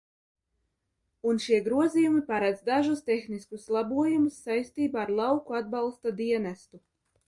[1.31, 6.87] Un šie grozījumi paredz dažus tehniskus labojumus saistībā ar Lauku atbalsta dienestu.